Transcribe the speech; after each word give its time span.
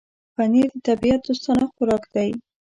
پنېر 0.35 0.67
د 0.73 0.77
طبيعت 0.87 1.19
دوستانه 1.27 1.65
خوراک 1.73 2.03
دی. 2.13 2.29